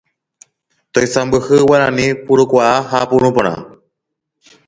Toisãmbyhy 0.97 1.59
Guarani 1.67 2.07
purukuaa 2.29 2.73
ha 2.93 2.99
puru 3.11 3.29
porã. 3.35 3.53